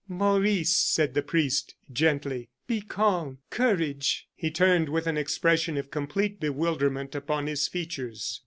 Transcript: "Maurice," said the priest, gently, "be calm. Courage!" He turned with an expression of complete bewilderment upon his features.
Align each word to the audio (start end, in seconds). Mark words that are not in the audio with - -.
"Maurice," 0.09 0.75
said 0.75 1.13
the 1.13 1.21
priest, 1.21 1.75
gently, 1.93 2.49
"be 2.65 2.81
calm. 2.81 3.37
Courage!" 3.51 4.27
He 4.35 4.49
turned 4.49 4.89
with 4.89 5.05
an 5.05 5.15
expression 5.15 5.77
of 5.77 5.91
complete 5.91 6.39
bewilderment 6.39 7.13
upon 7.13 7.45
his 7.45 7.67
features. 7.67 8.39